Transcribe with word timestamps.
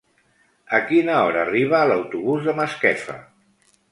A 0.77 0.79
quina 0.91 1.17
hora 1.25 1.43
arriba 1.49 1.83
l'autobús 1.91 2.49
de 2.49 2.57
Masquefa? 2.63 3.21